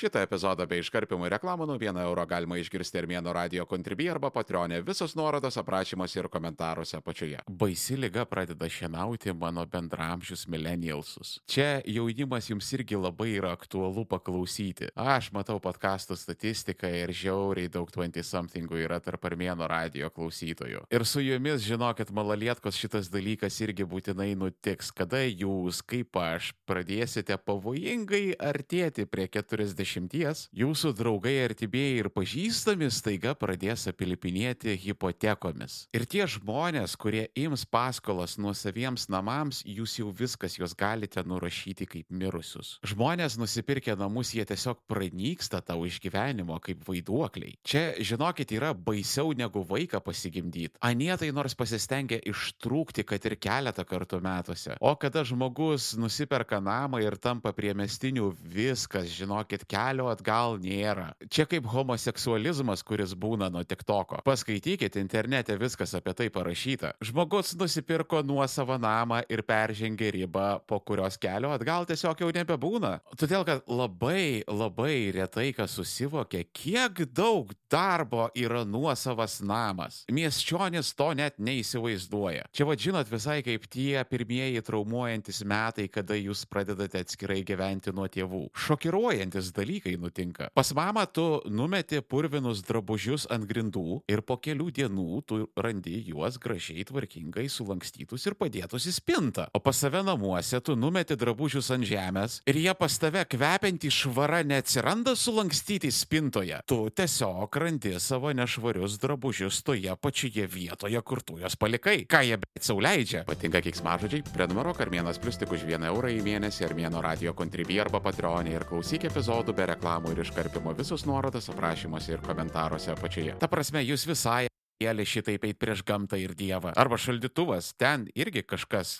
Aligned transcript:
Šitą 0.00 0.22
epizodą 0.24 0.64
bei 0.64 0.80
iškarpimų 0.80 1.28
reklamų 1.34 1.66
nuo 1.68 1.74
1 1.76 1.98
euro 2.00 2.22
galima 2.24 2.56
išgirsti 2.56 3.02
Armėno 3.02 3.34
radio 3.36 3.66
kontribį 3.68 4.06
arba 4.14 4.30
patronė. 4.32 4.78
Visos 4.80 5.12
nuorodos 5.12 5.58
aprašymuose 5.60 6.22
ir 6.22 6.28
komentaruose 6.32 6.96
apačioje. 6.96 7.42
Baisi 7.44 7.98
lyga 8.00 8.24
pradeda 8.24 8.64
šienauti 8.64 9.34
mano 9.36 9.66
bendramžius 9.68 10.46
millennialsus. 10.48 11.34
Čia 11.44 11.82
jaunimas 11.84 12.48
jums 12.48 12.70
irgi 12.78 12.96
labai 12.96 13.34
yra 13.34 13.50
aktualu 13.52 14.06
paklausyti. 14.08 14.88
Aš 14.96 15.28
matau 15.36 15.58
podkastų 15.60 16.16
statistiką 16.16 16.88
ir 17.02 17.12
žiauriai 17.12 17.68
daug 17.68 17.92
20-somethingų 17.92 18.80
yra 18.86 19.02
tarp 19.04 19.28
Armėno 19.28 19.68
radio 19.68 20.08
klausytojų. 20.08 20.86
Ir 20.88 21.04
su 21.04 21.20
jumis, 21.20 21.60
žinokit, 21.68 22.08
malalietkos 22.08 22.80
šitas 22.80 23.12
dalykas 23.12 23.60
irgi 23.60 23.84
būtinai 23.84 24.30
nutiks, 24.32 24.94
kada 24.96 25.20
jūs, 25.28 25.84
kaip 25.84 26.16
aš, 26.24 26.54
pradėsite 26.64 27.36
pavojingai 27.36 28.24
artėti 28.40 29.04
prie 29.04 29.28
40 29.28 29.89
dešimties, 29.90 30.48
jūsų 30.54 30.92
draugai 30.94 31.40
artimieji 31.42 31.98
ir 31.98 32.08
pažįstami 32.14 32.90
staiga 32.94 33.34
pradės 33.34 33.88
apilipinėti 33.90 34.76
hipotekomis. 34.78 35.88
Ir 35.92 36.06
tie 36.06 36.26
žmonės, 36.30 36.94
kurie 37.00 37.26
ims 37.34 37.64
paskolas 37.66 38.36
nuosaviems 38.38 39.08
namams, 39.10 39.64
jūs 39.66 39.98
jau 39.98 40.12
viskas 40.14 40.58
juos 40.58 40.76
galite 40.78 41.22
nurašyti 41.26 41.88
kaip 41.90 42.06
mirusius. 42.10 42.78
Žmonės 42.86 43.38
nusipirkę 43.40 43.96
namus, 43.98 44.30
jie 44.34 44.44
tiesiog 44.46 44.84
pranyksta 44.86 45.60
tau 45.60 45.82
iš 45.88 45.98
gyvenimo 46.04 46.60
kaip 46.62 46.84
vaiduokliai. 46.86 47.56
Čia, 47.66 47.98
žinokit, 47.98 48.54
yra 48.54 48.70
baisiau 48.74 49.34
negu 49.34 49.64
vaiką 49.66 50.02
pasigimdyti. 50.04 50.78
Anietai 50.86 51.32
nors 51.34 51.56
pasistengia 51.58 52.20
ištrūkti, 52.30 53.04
kad 53.08 53.26
ir 53.26 53.38
keletą 53.42 53.84
kartų 53.88 54.22
metuose. 54.22 54.78
O 54.80 54.94
kada 55.00 55.24
žmogus 55.26 55.96
nusiperka 55.98 56.60
namą 56.62 57.02
ir 57.02 57.18
tampa 57.18 57.52
priemestiniu, 57.56 58.30
viskas, 58.38 59.10
žinokit, 59.16 59.66
kelio 59.80 60.08
atgal 60.12 60.58
nėra. 60.60 61.10
Čia 61.32 61.46
kaip 61.48 61.68
homoseksualizmas, 61.70 62.82
kuris 62.86 63.14
būna 63.18 63.50
nuo 63.52 63.62
TikToko. 63.66 64.20
Paskaitykite 64.26 65.00
internete 65.00 65.56
viskas 65.60 65.94
apie 65.96 66.14
tai 66.16 66.28
parašyta. 66.32 66.94
Žmogus 67.04 67.54
nusipirko 67.60 68.22
nuosavą 68.26 68.78
namą 68.80 69.22
ir 69.32 69.42
peržengė 69.46 70.12
ribą, 70.16 70.60
po 70.68 70.80
kurios 70.84 71.18
kelio 71.20 71.52
atgal 71.54 71.86
tiesiog 71.88 72.20
jau 72.24 72.30
nebebūna. 72.34 72.92
Todėl, 73.20 73.46
kad 73.48 73.64
labai, 73.70 74.42
labai 74.46 75.10
retai 75.16 75.50
kas 75.56 75.76
susivokia, 75.78 76.44
kiek 76.52 77.04
daug 77.16 77.52
darbo 77.70 78.28
yra 78.36 78.64
nuosavas 78.68 79.38
namas. 79.44 80.02
Miesčionis 80.12 80.92
to 80.98 81.10
net 81.16 81.38
neįsivaizduoja. 81.40 82.48
Čia 82.54 82.68
vad 82.68 82.82
žinot 82.82 83.10
visai 83.10 83.40
kaip 83.46 83.66
tie 83.70 84.04
pirmieji 84.08 84.64
traumuojantis 84.66 85.42
metai, 85.48 85.88
kada 85.92 86.18
jūs 86.18 86.44
pradedate 86.50 87.04
atskirai 87.04 87.40
gyventi 87.46 87.94
nuo 87.94 88.08
tėvų. 88.10 88.44
Šokiruojantis 88.66 89.52
dalykai 89.70 89.96
nutinka. 89.96 90.50
Pas 90.54 90.72
mamą 90.74 91.06
tu 91.06 91.40
numeti 91.46 92.00
purvinus 92.02 92.62
drabužius 92.66 93.26
ant 93.30 93.46
grindų 93.46 94.02
ir 94.10 94.22
po 94.22 94.36
kelių 94.36 94.70
dienų 94.74 95.22
tu 95.26 95.48
randi 95.56 96.02
juos 96.08 96.38
gražiai 96.38 96.84
tvarkingai 96.84 97.48
sulankstytus 97.48 98.26
ir 98.26 98.34
padėtus 98.34 98.86
į 98.86 98.94
spintą. 98.98 99.46
O 99.54 99.60
pas 99.60 99.76
save 99.76 100.02
namuose 100.02 100.60
tu 100.60 100.76
numeti 100.76 101.16
drabužius 101.16 101.70
ant 101.70 101.86
žemės 101.86 102.40
ir 102.46 102.58
jie 102.58 102.74
pas 102.74 102.98
tave 102.98 103.24
kvepiantį 103.24 103.90
švarą 103.90 104.42
neatsiranda 104.44 105.14
sulankstyti 105.14 105.90
spintoje. 105.90 106.60
Tu 106.66 106.78
tiesiog 106.90 107.56
randi 107.56 107.94
savo 108.00 108.32
nešvarius 108.32 108.98
drabužius 109.00 109.62
toje 109.62 109.94
pačioje 110.00 110.46
vietoje, 110.46 111.00
kur 111.02 111.22
tu 111.22 111.38
juos 111.38 111.56
palikai. 111.56 112.04
Ką 112.10 112.24
jie 112.26 112.40
bet 112.40 112.66
sauliaidžia? 112.66 113.24
Patinka 113.28 113.62
kiksmažodžiai? 113.62 114.24
Prenumeruok 114.34 114.82
Armėnas 114.82 115.20
Plus 115.20 115.38
tik 115.38 115.52
už 115.54 115.66
1 115.68 115.86
eurą 115.90 116.10
į 116.10 116.22
mėnesį 116.26 116.66
Armėno 116.66 117.02
radio 117.04 117.34
kontribį 117.36 117.80
arba 117.84 118.00
patronį 118.02 118.56
ir 118.56 118.66
klausyk 118.68 119.06
epizodų 119.10 119.59
be 119.60 119.68
reklamų 119.74 120.14
ir 120.14 120.22
iškarpimo 120.24 120.72
visus 120.78 121.04
nuorodas 121.08 121.50
aprašymuose 121.52 122.16
ir 122.16 122.24
komentaruose 122.24 122.94
apačioje. 122.94 123.36
Ta 123.42 123.50
prasme, 123.52 123.84
jūs 123.84 124.08
visai 124.08 124.46
Jėlė 124.80 125.04
šitaip 125.04 125.42
eit 125.44 125.58
prieš 125.60 125.82
gamtą 125.84 126.16
ir 126.16 126.32
dievą. 126.32 126.70
Arba 126.80 126.96
šaldytuvas, 126.96 127.74
ten 127.76 128.06
irgi 128.16 128.40
kažkas 128.48 128.94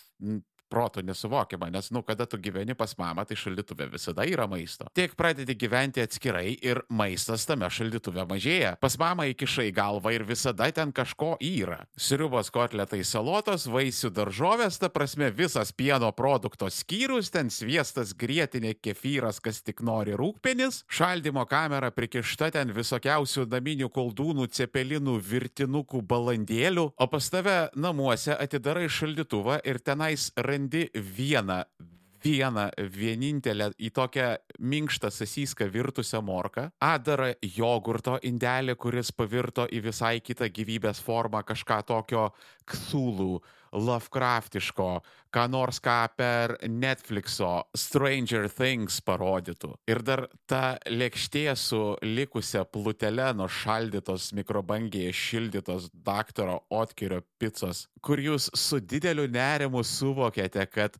protų 0.71 1.03
nesuvokiama, 1.05 1.69
nes, 1.73 1.91
nu, 1.91 2.01
kada 2.07 2.25
tu 2.29 2.39
gyveni 2.41 2.75
pas 2.77 2.93
mamą, 2.97 3.25
tai 3.27 3.37
šaldytuve 3.39 3.89
visada 3.91 4.25
yra 4.27 4.47
maisto. 4.49 4.87
Tik 4.95 5.17
pradedi 5.19 5.55
gyventi 5.59 6.03
atskirai 6.03 6.55
ir 6.63 6.81
maistas 6.89 7.45
tame 7.49 7.67
šaldytuve 7.71 8.25
mažėja. 8.29 8.75
Pas 8.81 8.95
mamą 8.99 9.27
įkišai 9.33 9.69
galvą 9.75 10.13
ir 10.15 10.25
visada 10.27 10.69
ten 10.71 10.93
kažko 10.95 11.35
yra. 11.43 11.81
Sriubos 11.99 12.51
kotletai 12.53 13.01
salotos, 13.07 13.67
vaisių 13.71 14.11
daržovės, 14.15 14.79
ta 14.81 14.89
prasme 14.93 15.31
visas 15.35 15.73
pieno 15.75 16.11
produkto 16.15 16.69
skyrius, 16.71 17.31
ten 17.33 17.51
sviestas, 17.53 18.15
grėtinė, 18.17 18.73
kefyras, 18.79 19.41
kas 19.43 19.61
tik 19.65 19.83
nori 19.85 20.15
rūkpenis, 20.17 20.83
šaldymo 20.91 21.45
kamera 21.49 21.91
prikišta 21.93 22.51
ten 22.55 22.71
visokiausių 22.75 23.47
naminių 23.51 23.91
koldūnų, 23.93 24.47
cepelinų, 24.55 25.17
virtinukų, 25.27 26.03
balandėlių, 26.07 26.87
o 26.95 27.09
pas 27.11 27.29
tave 27.33 27.57
namuose 27.75 28.35
atidarai 28.35 28.87
šaldytuvą 28.91 29.59
ir 29.67 29.81
tenais 29.83 30.29
randi 30.37 30.60
randi 30.61 30.89
vieną 30.95 31.63
vieną 32.23 32.67
vienintelę 32.77 33.71
į 33.79 33.91
tokią 33.95 34.27
minkštą 34.59 35.11
sasyską 35.11 35.69
virtusią 35.73 36.21
morką, 36.25 36.67
adarą 36.79 37.31
jogurto 37.57 38.17
indelį, 38.23 38.75
kuris 38.75 39.11
pavirto 39.11 39.67
į 39.67 39.81
visai 39.87 40.19
kitą 40.21 40.49
gyvybės 40.53 41.01
formą, 41.03 41.43
kažką 41.47 41.81
tokio 41.87 42.29
ktulų, 42.69 43.41
Lovecraftiško, 43.71 44.87
ką 45.31 45.43
nors 45.47 45.79
ką 45.79 45.97
per 46.19 46.57
Netflixo 46.67 47.51
Stranger 47.77 48.49
Things 48.51 48.99
parodytų. 49.07 49.71
Ir 49.87 50.01
dar 50.03 50.25
ta 50.45 50.75
lėkštė 50.91 51.45
su 51.55 51.79
likusia 52.03 52.65
plutelė 52.67 53.29
nuo 53.39 53.47
šaldytos 53.47 54.33
mikrobangėje 54.35 55.13
šildytos 55.15 55.87
daktaro 55.93 56.59
Otkerio 56.67 57.21
picos, 57.39 57.85
kur 58.03 58.19
jūs 58.19 58.49
su 58.59 58.81
dideliu 58.83 59.29
nerimu 59.31 59.85
suvokėte, 59.87 60.67
kad 60.67 60.99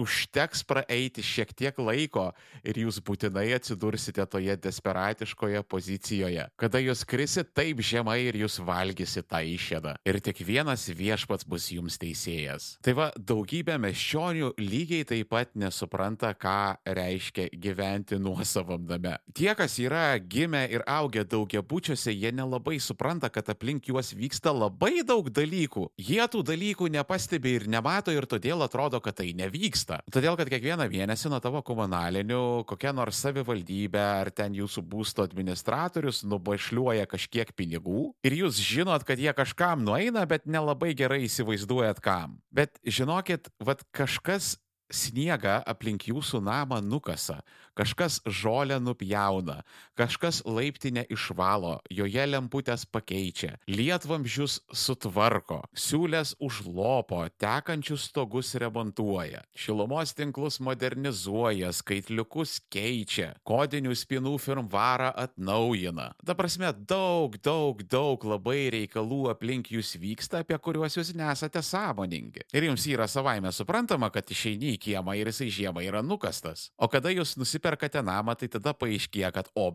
užteks 0.00 0.64
praeiti 0.68 1.22
šiek 1.22 1.52
tiek 1.56 1.78
laiko 1.78 2.30
ir 2.64 2.78
jūs 2.84 3.00
būtinai 3.04 3.48
atsidursite 3.56 4.24
toje 4.30 4.56
desperatiškoje 4.56 5.62
pozicijoje, 5.68 6.46
kada 6.56 6.80
jūs 6.82 7.04
krisit 7.08 7.52
taip 7.56 7.82
žemai 7.84 8.18
ir 8.28 8.38
jūs 8.42 8.58
valgysit 8.64 9.28
tą 9.30 9.42
išėdą. 9.46 9.96
Ir 10.08 10.18
tik 10.24 10.42
vienas 10.46 10.88
viešpats 10.88 11.46
bus 11.48 11.68
jums 11.74 11.98
teisėjas. 12.00 12.76
Tai 12.84 12.96
va, 12.98 13.08
daugybė 13.16 13.78
meščionių 13.82 14.52
lygiai 14.60 15.06
taip 15.08 15.30
pat 15.32 15.54
nesupranta, 15.58 16.32
ką 16.36 16.76
reiškia 16.84 17.48
gyventi 17.56 18.18
nuosavam 18.20 18.86
name. 18.88 19.14
Tie, 19.36 19.50
kas 19.56 19.78
yra 19.82 20.18
gimę 20.18 20.64
ir 20.72 20.84
augę 20.88 21.24
daugiabučiuose, 21.28 22.12
jie 22.12 22.32
nelabai 22.34 22.78
supranta, 22.80 23.30
kad 23.32 23.48
aplink 23.52 23.88
juos 23.88 24.12
vyksta 24.16 24.52
labai 24.52 25.04
daug 25.06 25.30
dalykų. 25.32 25.88
Jie 26.00 26.22
tų 26.32 26.42
dalykų 26.52 26.90
nepastebi 26.96 27.56
ir 27.58 27.68
nemato 27.70 28.12
ir 28.14 28.26
todėl 28.28 28.64
atrodo, 28.64 29.00
kad 29.02 29.20
tai 29.20 29.32
nevyksta 29.36 29.81
vyksta. 29.82 30.02
Todėl, 30.12 30.36
kad 30.36 30.48
kiekvieną 30.50 30.86
mėnesį 30.90 31.30
nuo 31.30 31.40
tavo 31.42 31.62
komunalinių 31.62 32.64
kokia 32.66 32.92
nors 32.92 33.20
savivaldybė 33.22 34.02
ar 34.22 34.30
ten 34.30 34.54
jūsų 34.54 34.82
būsto 34.82 35.24
administratorius 35.26 36.22
nubašliuoja 36.24 37.06
kažkiek 37.06 37.52
pinigų 37.54 38.12
ir 38.24 38.32
jūs 38.32 38.60
žinot, 38.60 39.04
kad 39.04 39.18
jie 39.18 39.32
kažkam 39.32 39.84
nueina, 39.84 40.24
bet 40.26 40.46
nelabai 40.46 40.94
gerai 40.94 41.24
įsivaizduojat 41.26 42.00
kam. 42.00 42.40
Bet 42.50 42.78
žinokit, 42.84 43.50
vad 43.60 43.82
kažkas 43.92 44.58
sniegą 44.92 45.62
aplink 45.64 46.04
jūsų 46.10 46.42
namą 46.44 46.82
nukasa, 46.84 47.40
kažkas 47.74 48.20
žolę 48.26 48.78
nupjauna, 48.80 49.62
kažkas 49.98 50.42
laiptinę 50.44 51.04
išvalo, 51.12 51.78
joje 51.90 52.24
lemputės 52.26 52.84
pakeičia, 52.88 53.56
lietvamžius 53.70 54.60
sutvarko, 54.72 55.62
siūlės 55.76 56.34
užlopo, 56.42 57.22
tekančius 57.40 58.08
stogus 58.10 58.54
remontuoja, 58.60 59.42
šilumos 59.56 60.14
tinklus 60.16 60.60
modernizuoja, 60.64 61.72
skaitliukus 61.76 62.58
keičia, 62.72 63.32
kodinių 63.46 63.94
spinų 63.96 64.36
firmvarą 64.42 65.12
atnaujina. 65.24 66.10
Ta 66.26 66.36
prasme, 66.38 66.72
daug, 66.88 67.36
daug, 67.44 67.82
daug 67.88 68.24
labai 68.28 68.68
reikalų 68.74 69.22
aplink 69.32 69.72
jūs 69.72 69.94
vyksta, 70.00 70.42
apie 70.42 70.58
kuriuos 70.62 70.96
jūs 70.98 71.14
nesate 71.16 71.62
sąmoningi. 71.64 72.46
Ir 72.52 72.68
jums 72.68 72.86
yra 72.90 73.08
savaime 73.10 73.52
suprantama, 73.54 74.10
kad 74.12 74.28
išeini 74.32 74.74
į 74.76 74.80
kiemą 74.88 75.16
ir 75.18 75.30
jisai 75.32 75.50
žiemą 75.52 75.84
yra 75.86 76.02
nukastas. 76.04 76.68
O 76.76 76.88
kada 76.92 77.12
jūs 77.12 77.36
nusiperkate 77.62 78.02
namą, 78.02 78.34
tai 78.36 78.48
tada 78.48 78.74
paaiškėja, 78.74 79.32
kad 79.32 79.48
o, 79.54 79.72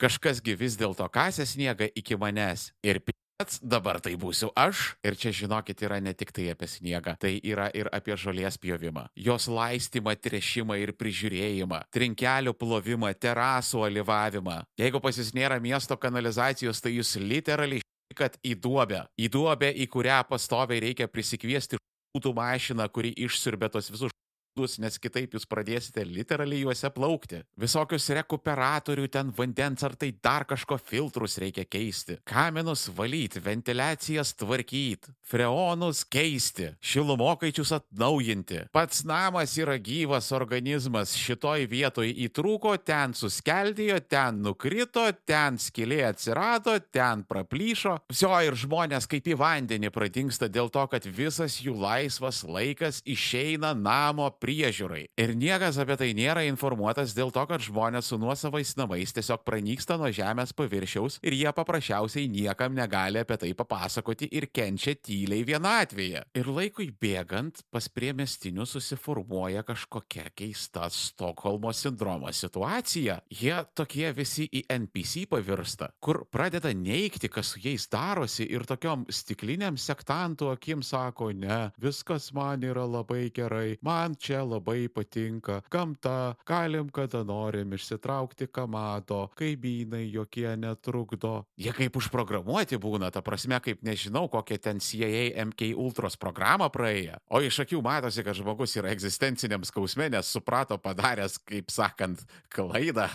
kažkasgi 0.00 0.56
vis 0.56 0.76
dėlto 0.76 1.08
kasė 1.08 1.46
sniegą 1.46 1.88
iki 1.94 2.16
manęs. 2.16 2.72
Ir 2.82 3.00
pats 3.38 3.60
dabar 3.60 4.00
tai 4.00 4.16
būsiu 4.16 4.50
aš. 4.56 4.96
Ir 5.04 5.16
čia 5.16 5.32
žinokit, 5.32 5.82
yra 5.82 6.00
ne 6.00 6.14
tik 6.14 6.32
tai 6.32 6.50
apie 6.50 6.66
sniegą, 6.66 7.16
tai 7.18 7.40
yra 7.44 7.70
ir 7.74 7.88
apie 7.92 8.16
žolės 8.16 8.56
pjovimą, 8.58 9.08
jos 9.14 9.48
laistymą, 9.48 10.16
trešimą 10.16 10.78
ir 10.80 10.92
prižiūrėjimą, 10.96 11.84
trinkelių 11.92 12.54
plovimą, 12.54 13.12
terasų 13.14 13.84
alyvavimą. 13.86 14.64
Jeigu 14.78 15.00
pas 15.00 15.16
jūs 15.16 15.34
nėra 15.34 15.60
miesto 15.60 15.96
kanalizacijos, 15.96 16.80
tai 16.80 16.96
jūs 16.96 17.16
literaliai 17.20 17.82
kad 18.16 18.38
į 18.46 18.54
duobę, 18.62 19.02
į 19.18 19.28
duobę, 19.28 19.68
į 19.76 19.90
kurią 19.92 20.22
pastoviai 20.24 20.80
reikia 20.80 21.08
prisikviesti 21.10 21.76
būtų 22.16 22.32
mašina, 22.32 22.86
kuri 22.88 23.10
išsirbė 23.12 23.68
tos 23.68 23.90
visus 23.92 24.14
nes 24.56 24.96
kitaip 24.96 25.34
jūs 25.36 25.44
pradėsite 25.48 26.00
literaliai 26.08 26.62
juose 26.64 26.88
plaukti. 26.94 27.42
Visokius 27.60 28.08
rekuperatorių 28.16 29.04
ten 29.12 29.32
vandens 29.36 29.84
ar 29.84 29.96
tai 30.00 30.08
dar 30.24 30.46
kažko 30.48 30.78
filtrus 30.80 31.36
reikia 31.42 31.66
keisti. 31.68 32.16
Kaminus 32.24 32.86
valyti, 32.96 33.42
ventilacijas 33.44 34.32
tvarkyti, 34.40 35.12
freonus 35.26 36.04
keisti, 36.08 36.70
šilumokaičius 36.80 37.74
atnaujinti. 37.76 38.62
Pats 38.72 39.04
namas 39.04 39.58
yra 39.60 39.76
gyvas 39.76 40.30
organizmas, 40.36 41.12
šitoj 41.20 41.66
vietoj 41.68 42.08
įtrūko, 42.26 42.76
ten 42.80 43.12
suskeldėjo, 43.16 44.00
ten 44.08 44.40
nukrito, 44.46 45.04
ten 45.28 45.60
skilė 45.60 46.00
atsirado, 46.08 46.78
ten 46.94 47.26
praplyšo. 47.28 47.98
Vsio 48.08 48.32
ir 48.46 48.56
žmonės 48.56 49.04
kaip 49.10 49.28
į 49.28 49.36
vandenį 49.36 49.92
pradingsta 49.92 50.48
dėl 50.48 50.72
to, 50.72 50.86
kad 50.88 51.04
visas 51.04 51.60
jų 51.60 51.76
laisvas 51.76 52.40
laikas 52.46 53.02
išeina 53.04 53.74
namo 53.76 54.30
priežiūrai. 54.46 55.08
Ir 55.18 55.34
niekas 55.34 55.80
apie 55.82 55.96
tai 55.98 56.12
nėra 56.14 56.44
informuotas 56.46 57.14
dėl 57.16 57.32
to, 57.34 57.42
kad 57.50 57.64
žmonės 57.64 58.12
su 58.12 58.18
nuosavais 58.20 58.76
namais 58.78 59.14
tiesiog 59.16 59.42
pranyksta 59.46 59.96
nuo 59.98 60.12
žemės 60.14 60.54
paviršiaus 60.56 61.18
ir 61.26 61.34
jie 61.34 61.50
paprasčiausiai 61.56 62.28
niekam 62.30 62.76
negali 62.76 63.22
apie 63.22 63.38
tai 63.42 63.50
papasakoti 63.58 64.28
ir 64.38 64.48
kenčia 64.54 64.94
tyliai 64.94 65.42
vienatvėje. 65.48 66.22
Ir 66.38 66.50
laikui 66.52 66.88
bėgant 66.94 67.64
pas 67.74 67.88
priemestinius 67.90 68.76
susiformuoja 68.76 69.64
kažkokia 69.66 70.30
keista 70.36 70.86
Stokholmo 70.92 71.72
sindromo 71.74 72.30
situacija. 72.32 73.18
Jie 73.32 73.56
tokie 73.74 74.12
visi 74.14 74.46
į 74.46 74.62
NPC 74.76 75.26
pavirsta, 75.30 75.90
kur 75.98 76.22
pradeda 76.30 76.70
neikti, 76.76 77.30
kas 77.32 77.54
su 77.54 77.62
jais 77.64 77.88
darosi 77.90 78.46
ir 78.46 78.66
tokiom 78.68 79.08
stikliniam 79.10 79.78
sektantų 79.80 80.52
akim 80.54 80.84
sako, 80.86 81.32
ne, 81.34 81.72
viskas 81.82 82.30
man 82.36 82.62
yra 82.66 82.86
labai 82.86 83.26
gerai, 83.34 83.78
man 83.84 84.14
čia 84.14 84.35
labai 84.44 84.88
patinka 84.92 85.60
gamta, 85.72 86.36
galim 86.48 86.90
kada 86.94 87.22
norim 87.26 87.74
išsitraukti, 87.76 88.48
ką 88.52 88.66
mato, 88.70 89.20
kaimynai 89.38 90.06
jokie 90.12 90.48
netrukdo. 90.60 91.44
Jie 91.60 91.74
kaip 91.76 91.98
užprogramuoti 92.00 92.80
būna, 92.80 93.10
ta 93.14 93.22
prasme, 93.26 93.60
kaip 93.64 93.84
nežinau, 93.86 94.26
kokią 94.32 94.60
ten 94.62 94.80
CIA 94.82 95.28
MK 95.50 95.72
Ultros 95.76 96.18
programą 96.20 96.70
praėję. 96.72 97.20
O 97.30 97.42
iš 97.44 97.62
akių 97.66 97.82
matosi, 97.84 98.24
kad 98.26 98.38
žmogus 98.38 98.76
yra 98.78 98.92
egzistenciniam 98.94 99.64
skausme, 99.66 100.10
nes 100.12 100.32
suprato 100.32 100.78
padaręs, 100.80 101.40
kaip 101.44 101.72
sakant, 101.74 102.26
klaidą 102.52 103.10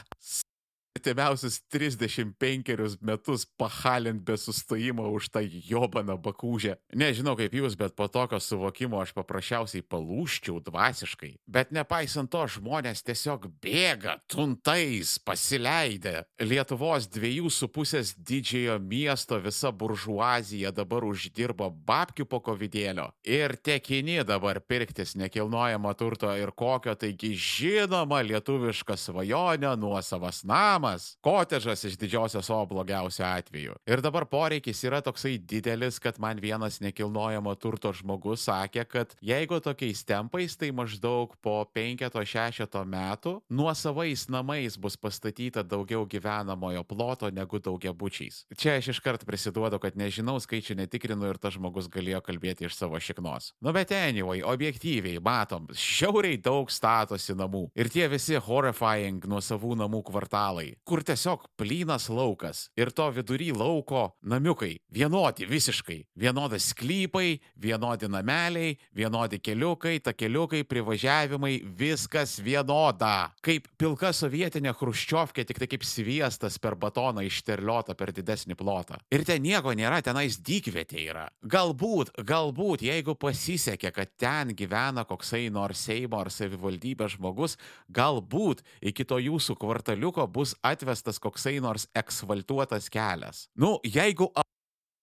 artimiausius 0.95 1.61
35 1.69 2.97
metus 3.01 3.45
pahalint 3.57 4.21
be 4.21 4.38
sustojimo 4.38 5.09
už 5.11 5.29
tą 5.31 5.41
jobaną 5.41 6.17
bakūžę. 6.21 6.75
Nežinau 6.93 7.35
kaip 7.39 7.53
jūs, 7.55 7.77
bet 7.79 7.95
po 7.95 8.07
tokio 8.11 8.39
suvokimo 8.39 8.99
aš 9.01 9.13
paprasčiausiai 9.15 9.81
palūščiau 9.81 10.59
dvasiškai. 10.67 11.38
Bet 11.47 11.71
nepaisant 11.71 12.29
to, 12.31 12.43
žmonės 12.45 13.01
tiesiog 13.07 13.47
bėga, 13.63 14.19
tuntais, 14.27 15.17
pasileidę. 15.23 16.25
Lietuvos 16.43 17.07
dviejų 17.09 17.49
su 17.49 17.71
pusės 17.71 18.13
didžiojo 18.17 18.77
miesto 18.83 19.39
visa 19.41 19.71
buržuazija 19.71 20.73
dabar 20.75 21.07
uždirba 21.07 21.71
babkių 21.71 22.27
po 22.27 22.41
kovidėlio. 22.43 23.09
Ir 23.23 23.55
tekini 23.57 24.21
dabar 24.27 24.61
pirktis 24.61 25.15
nekilnojamo 25.15 25.93
turto 25.95 26.29
ir 26.35 26.51
kokio 26.51 26.93
taigi 26.99 27.33
žinoma 27.33 28.21
lietuviška 28.27 28.99
svajonė 28.99 29.73
nuosavas 29.79 30.43
namas 30.43 30.81
namas, 30.81 31.18
kotežas 31.22 31.83
iš 31.83 31.98
didžiosios 31.98 32.50
O 32.50 32.66
blogiausiu 32.66 33.25
atveju. 33.25 33.75
Ir 33.86 34.01
dabar 34.01 34.25
poreikis 34.25 34.81
yra 34.83 35.01
toksai 35.01 35.38
didelis, 35.38 36.00
kad 36.00 36.19
man 36.19 36.39
vienas 36.42 36.80
nekilnojamo 36.81 37.54
turto 37.56 37.94
žmogus 37.94 38.48
sakė, 38.48 38.86
kad 38.89 39.13
jeigu 39.22 39.60
tokiais 39.62 40.01
tempais, 40.06 40.57
tai 40.57 40.72
maždaug 40.74 41.36
po 41.42 41.62
5-6 41.75 42.66
metų 42.86 43.36
nuo 43.50 43.74
savais 43.78 44.25
namais 44.30 44.78
bus 44.78 44.98
pastatyta 44.98 45.62
daugiau 45.63 46.07
gyvenamojo 46.10 46.84
ploto 46.84 47.30
negu 47.30 47.60
daugiabučiais. 47.60 48.45
Čia 48.57 48.80
aš 48.80 48.95
iškart 48.95 49.25
prisiduodu, 49.25 49.77
kad 49.80 49.95
nežinau, 49.95 50.39
skaičių 50.42 50.80
netikrinu 50.81 51.30
ir 51.30 51.38
tas 51.38 51.60
žmogus 51.60 51.92
galėjo 51.94 52.24
kalbėti 52.25 52.66
iš 52.66 52.80
savo 52.80 52.98
šiknos. 52.98 53.54
Nu 53.62 53.74
bet 53.75 53.94
anyway, 53.94 54.42
objektyviai 54.42 55.22
matom, 55.22 55.69
šiauriai 55.69 56.42
daug 56.42 56.74
statosi 56.74 57.38
namų. 57.38 57.68
Ir 57.77 57.94
tie 57.94 58.10
visi 58.10 58.42
horrifying 58.42 59.30
nuo 59.30 59.44
savų 59.45 59.77
namų 59.77 60.01
kvartalai 60.10 60.70
vietoj, 60.71 60.75
kur 60.83 61.03
tiesiog 61.03 61.47
plynas 61.57 62.09
laukas 62.09 62.69
ir 62.77 62.91
to 62.91 63.09
vidury 63.12 63.51
lauko 63.51 64.15
namiukai. 64.21 64.77
Vienodi 64.91 65.45
visiškai. 65.45 66.06
Vienodi 66.15 66.59
sklypai, 66.59 67.39
vienodi 67.56 68.07
nameliai, 68.07 68.77
vienodi 68.95 69.39
keliukai, 69.39 70.00
takeliukai, 70.00 70.63
privažiavimai, 70.63 71.62
viskas 71.77 72.39
vienoda. 72.39 73.31
Kaip 73.41 73.68
pilka 73.77 74.12
sovietinė 74.13 74.73
chruščiovkė, 74.73 75.45
tik 75.45 75.59
tai 75.59 75.68
kaip 75.68 75.83
sviestas 75.83 76.59
per 76.59 76.75
batoną 76.75 77.24
išterliota 77.24 77.95
per 77.95 78.12
didesnį 78.12 78.56
plotą. 78.56 79.00
Ir 79.12 79.24
ten 79.25 79.41
nieko 79.41 79.74
nėra, 79.74 80.01
tenais 80.01 80.38
dykvietė 80.38 81.06
yra. 81.09 81.29
Galbūt, 81.44 82.12
galbūt, 82.24 82.81
jeigu 82.81 83.15
pasisekė, 83.15 83.91
kad 83.91 84.12
ten 84.17 84.56
gyvena 84.56 85.06
koksai 85.06 85.50
nors 85.51 85.81
Seimo 85.81 86.19
ar 86.21 86.29
savivaldybės 86.29 87.15
žmogus, 87.17 87.57
galbūt 87.89 88.62
iki 88.81 89.06
to 89.07 89.17
jūsų 89.17 89.56
kvartaliuko 89.57 90.27
bus 90.27 90.53
atvestas 90.63 91.19
koksai 91.19 91.60
nors 91.63 91.88
eksvaltuotas 91.98 92.90
kelias. 92.94 93.48
Nu, 93.56 93.80
jeigu 93.84 94.31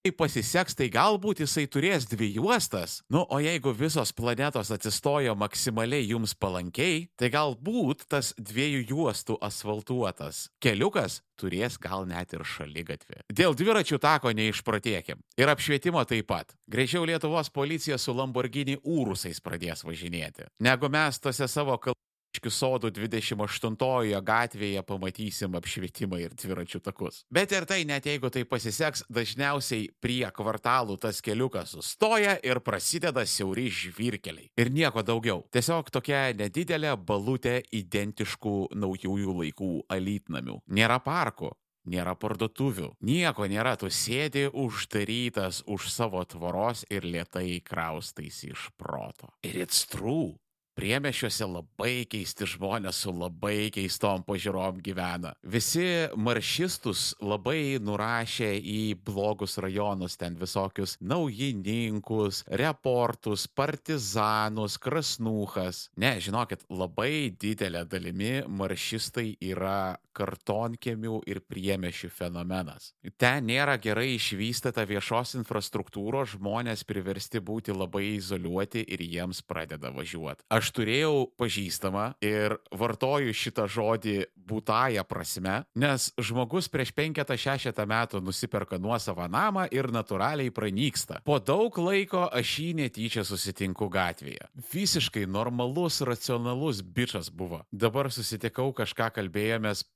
tai 0.09 0.13
pasiseks, 0.15 0.77
tai 0.79 0.89
galbūt 0.93 1.43
jisai 1.43 1.67
turės 1.69 2.07
dvi 2.09 2.31
juostas. 2.37 3.03
Nu, 3.13 3.25
o 3.29 3.41
jeigu 3.43 3.75
visos 3.77 4.13
planetos 4.17 4.71
atsistojo 4.73 5.35
maksimaliai 5.37 6.07
jums 6.09 6.35
palankiai, 6.39 7.09
tai 7.19 7.31
galbūt 7.35 8.07
tas 8.09 8.33
dviejų 8.39 8.87
juostų 8.89 9.39
asfaltuotas 9.45 10.49
keliukas 10.63 11.21
turės 11.39 11.79
gal 11.79 12.07
net 12.09 12.33
ir 12.35 12.47
šalygatvį. 12.47 13.21
Dėl 13.31 13.55
dviračių 13.59 14.01
tako 14.03 14.33
neišpratėkim. 14.35 15.21
Ir 15.39 15.53
apšvietimo 15.53 16.03
taip 16.09 16.31
pat. 16.31 16.57
Greičiau 16.71 17.05
Lietuvos 17.07 17.51
policija 17.51 17.99
su 17.99 18.15
Lamborghini 18.17 18.79
Urusais 18.83 19.43
pradės 19.45 19.85
važinėti, 19.87 20.49
negu 20.63 20.91
mes 20.91 21.21
tose 21.23 21.51
savo 21.51 21.77
kalbose 21.79 21.98
Škių 22.38 22.52
sodų 22.55 22.93
28 22.94 24.20
gatvėje 24.23 24.82
pamatysim 24.87 25.56
apšvietimą 25.58 26.20
ir 26.23 26.37
dviračių 26.38 26.81
takus. 26.87 27.25
Bet 27.35 27.50
ir 27.56 27.67
tai, 27.67 27.81
net 27.88 28.06
jeigu 28.06 28.31
tai 28.31 28.44
pasiseks, 28.46 29.08
dažniausiai 29.11 29.88
prie 29.99 30.23
kvartalų 30.35 31.00
tas 31.02 31.19
keliukas 31.25 31.75
sustoja 31.75 32.37
ir 32.46 32.62
prasideda 32.62 33.26
siauri 33.26 33.67
žvirkeliai. 33.75 34.52
Ir 34.55 34.70
nieko 34.70 35.02
daugiau. 35.02 35.43
Tiesiog 35.50 35.90
tokia 35.90 36.29
nedidelė 36.38 36.94
balutė 36.96 37.58
identiškų 37.75 38.56
naujųjų 38.79 39.38
laikų 39.42 39.73
alitnamių. 39.90 40.61
Nėra 40.78 41.02
parkų, 41.02 41.50
nėra 41.90 42.14
parduotuvių, 42.21 42.92
nieko 43.02 43.49
nėra, 43.50 43.75
tu 43.80 43.90
sėdi 43.90 44.47
uždarytas 44.52 45.64
už 45.66 45.90
savo 45.90 46.23
tvoros 46.23 46.85
ir 46.92 47.02
lietai 47.09 47.59
kraustais 47.64 48.45
iš 48.47 48.68
proto. 48.78 49.33
Ir 49.42 49.64
it's 49.66 49.88
true 49.90 50.37
priemeščiuose 50.78 51.49
labai 51.50 52.06
keisti 52.11 52.47
žmonės 52.54 53.02
su 53.02 53.12
labai 53.14 53.68
keistom 53.75 54.23
pažiūrom 54.26 54.78
gyvena. 54.85 55.35
Visi 55.42 56.06
maršistus 56.14 57.11
labai 57.18 57.78
nurašė 57.82 58.52
į 58.58 58.82
blogus 59.06 59.58
rajonus, 59.62 60.18
ten 60.20 60.38
visokius 60.38 60.97
naujininkus, 61.02 62.44
reportus, 62.62 63.49
partizanus, 63.50 64.78
krasnūchas. 64.82 65.88
Ne, 65.99 66.14
žinokit, 66.23 66.62
labai 66.70 67.30
didelė 67.35 67.85
dalimi 67.90 68.38
maršistai 68.47 69.32
yra 69.50 69.99
kartonkėmių 70.18 71.20
ir 71.30 71.40
priemešių 71.47 72.11
fenomenas. 72.11 72.92
Ten 73.20 73.47
nėra 73.49 73.76
gerai 73.82 74.12
išvystyta 74.16 74.85
viešos 74.88 75.37
infrastruktūros, 75.38 76.35
žmonės 76.37 76.85
priversti 76.88 77.42
būti 77.44 77.75
labai 77.75 78.04
izoliuoti 78.16 78.82
ir 78.82 79.04
jiems 79.04 79.42
pradeda 79.47 79.92
važiuoti. 79.94 80.47
Aš 80.54 80.68
aš 80.69 80.75
turėjau 80.77 81.29
pažįstamą 81.41 82.19
ir 82.21 82.59
vartoju 82.77 83.33
šitą 83.33 83.65
žodį 83.73 84.29
būtąją 84.49 85.05
prasme, 85.09 85.63
nes 85.77 86.11
žmogus 86.21 86.69
prieš 86.69 86.93
penketą 86.97 87.37
šešetą 87.41 87.87
metų 87.89 88.21
nusiperka 88.25 88.79
nuosavą 88.81 89.29
namą 89.33 89.67
ir 89.73 89.89
natūraliai 89.93 90.53
pranyksta. 90.53 91.23
Po 91.25 91.39
daug 91.41 91.73
laiko 91.81 92.27
aš 92.29 92.55
jį 92.61 92.71
netyčia 92.83 93.25
susitinku 93.25 93.89
gatvėje. 93.93 94.49
Visiškai 94.73 95.25
normalus, 95.29 96.03
racionalus 96.05 96.83
bičias 96.83 97.33
buvo. 97.33 97.65
Dabar 97.73 98.13
susitikau, 98.13 98.73
kažką 98.77 99.11
kalbėjomės, 99.17 99.87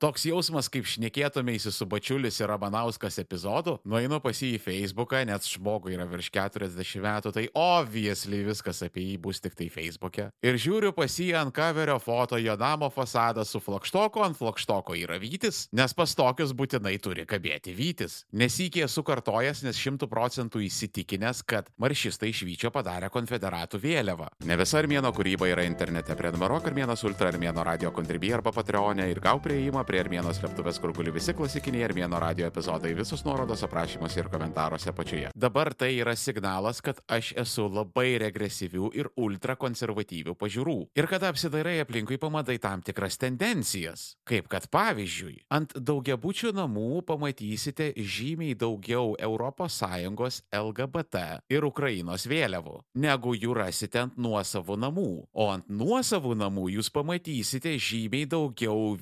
Toks 0.00 0.24
jausmas, 0.26 0.68
kaip 0.72 0.88
šnekėtumėsi 0.88 1.72
su 1.74 1.86
bačiulis 1.90 2.40
ir 2.40 2.50
Ramanauskas 2.50 3.20
epizodu, 3.22 3.76
nueinu 3.88 4.20
pas 4.22 4.36
jį 4.36 4.54
į 4.56 4.62
Facebooką, 4.64 5.22
net 5.28 5.46
žmogui 5.46 5.94
yra 5.94 6.06
virš 6.10 6.30
40 6.34 7.02
metų, 7.04 7.32
tai 7.36 7.44
obviously 7.54 8.42
viskas 8.46 8.82
apie 8.86 9.04
jį 9.12 9.18
bus 9.22 9.42
tik 9.42 9.54
tai 9.58 9.68
Facebook'e. 9.72 10.30
Ir 10.46 10.58
žiūriu 10.60 10.92
pas 10.96 11.14
jį 11.14 11.30
ant 11.38 11.54
kaverio 11.54 11.98
foto 12.02 12.38
jo 12.40 12.56
namo 12.58 12.90
fasadą 12.92 13.44
su 13.46 13.60
flakštoko, 13.62 14.24
ant 14.26 14.38
flakštoko 14.38 14.96
yra 14.98 15.20
Vytis, 15.22 15.66
nes 15.76 15.94
pas 15.94 16.14
tokius 16.18 16.54
būtinai 16.56 16.96
turi 17.02 17.26
kabėti 17.28 17.74
Vytis. 17.76 18.24
Nesikė 18.32 18.86
esu 18.88 19.04
kartojęs, 19.06 19.62
nes 19.66 19.78
šimtų 19.78 20.10
procentų 20.10 20.64
įsitikinęs, 20.66 21.44
kad 21.46 21.70
maršistai 21.80 22.32
iš 22.34 22.42
Vyčio 22.48 22.72
padarė 22.74 23.12
konfederatų 23.12 23.80
vėliavą. 23.82 24.30
Ne 24.48 24.58
visa 24.60 24.80
Armėno 24.80 25.12
kūryba 25.14 25.50
yra 25.50 25.66
internete. 25.68 26.16
Prenumeruok 26.18 26.70
Armėnas 26.70 27.04
Ultra 27.06 27.30
Armėno 27.30 27.64
radio 27.66 27.92
kontribį 27.94 28.34
arba 28.40 28.54
Patreonė 28.56 29.10
ir 29.12 29.20
gau 29.22 29.38
prie 29.42 29.59
įėjimą 29.60 29.82
prie 29.84 30.00
Armėnos 30.00 30.38
slėptuvės, 30.40 30.78
kur 30.80 30.94
guli 30.96 31.12
visi 31.12 31.34
klasikiniai 31.36 31.84
Armėno 31.84 32.18
radio 32.22 32.46
epizodai, 32.48 32.94
visus 32.96 33.22
nuorodos 33.26 33.60
aprašymuose 33.66 34.22
ir 34.22 34.28
komentaruose 34.32 34.88
apačioje. 34.92 35.32
Dabar 35.36 35.72
tai 35.76 35.90
yra 35.98 36.14
signalas, 36.16 36.80
kad 36.84 37.00
aš 37.10 37.34
esu 37.42 37.66
labai 37.68 38.14
regresyvių 38.22 38.90
ir 38.96 39.10
ultrakonservatyvių 39.20 40.36
pažiūrų. 40.40 40.76
Ir 40.96 41.08
kada 41.10 41.32
apsidairai 41.32 41.76
aplinkui 41.84 42.16
pamatai 42.20 42.56
tam 42.62 42.84
tikras 42.86 43.18
tendencijas. 43.20 44.14
Kaip 44.28 44.48
kad 44.52 44.68
pavyzdžiui, 44.72 45.36
ant 45.52 45.74
daugiabučių 45.76 46.54
namų 46.56 47.02
pamatysite 47.08 47.90
žymiai 47.96 48.56
daugiau 48.58 49.16
ES 49.20 50.40
LGBT 50.56 51.24
ir 51.52 51.68
Ukrainos 51.68 52.26
vėliavų, 52.30 52.78
negu 53.02 53.34
jų 53.36 53.58
rasite 53.60 54.04
ant 54.06 54.16
nuosavų 54.16 54.78
namų. 54.86 55.10
O 55.34 55.50
ant 55.52 55.68
nuosavų 55.68 56.36
namų 56.38 56.70
jūs 56.78 56.92
pamatysite 56.94 57.76
žymiai 57.76 58.28
daugiau 58.30 58.96